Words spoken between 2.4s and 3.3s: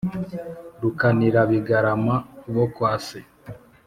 bo kwa se